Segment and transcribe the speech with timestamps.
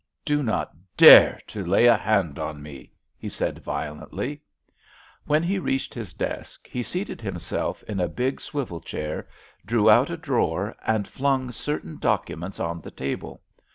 [0.25, 4.41] "Do not dare to lay a hand on me," he said violently.
[5.27, 9.27] When he reached his desk he seated himself in a big swivel chair,
[9.63, 13.43] drew out a drawer, and flung certain documents on the table.